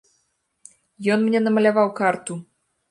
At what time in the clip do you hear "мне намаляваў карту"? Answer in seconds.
1.29-2.33